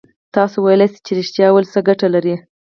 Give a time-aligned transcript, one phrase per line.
[0.35, 2.35] تاسو ویلای شئ چې رښتيا ويل څه گټه لري؟